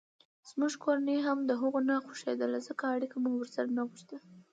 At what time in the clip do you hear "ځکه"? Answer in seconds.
2.67-2.83